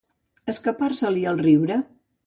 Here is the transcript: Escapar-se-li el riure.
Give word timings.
Escapar-se-li 0.53 1.29
el 1.35 1.41
riure. 1.47 1.83